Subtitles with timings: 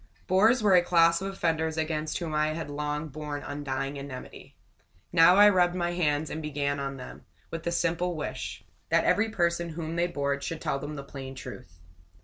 [0.25, 4.55] Bores were a class of offenders against whom I had long borne undying enmity.
[5.13, 9.29] Now I rubbed my hands and began on them, with this simple wish: That every
[9.29, 11.77] person whom they bored should tell them the plain truth.